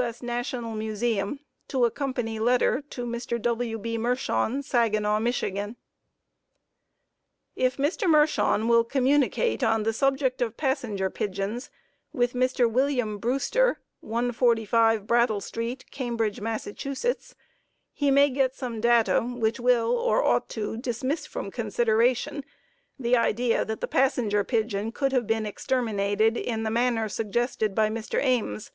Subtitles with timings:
[0.00, 0.22] S.
[0.22, 3.42] National Museum, to accompany letter to Mr.
[3.42, 3.78] W.
[3.78, 3.98] B.
[3.98, 5.74] Mershon, Saginaw, Mich._
[7.56, 8.08] If Mr.
[8.08, 11.68] Mershon will communicate on the subject of Passenger Pigeons
[12.12, 12.70] with Mr.
[12.70, 16.68] William Brewster,[E] 145 Brattle Street, Cambridge, Mass.,
[17.92, 22.44] he may get some data which will (or ought to) dismiss from consideration
[23.00, 27.88] the idea that the passenger pigeon could have been exterminated in the manner suggested by
[27.88, 28.22] Mr.
[28.22, 28.70] Ames.